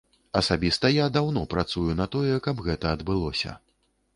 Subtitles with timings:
[0.39, 3.51] Асабіста я даўно працую на тое, каб гэта адбылося.